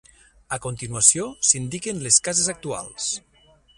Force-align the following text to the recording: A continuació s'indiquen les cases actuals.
A 0.55 0.57
continuació 0.61 1.27
s'indiquen 1.49 2.01
les 2.07 2.19
cases 2.29 2.49
actuals. 2.55 3.11